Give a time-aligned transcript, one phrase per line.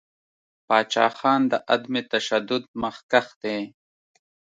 [0.67, 3.59] پاچاخان د عدم تشدد مخکښ دی.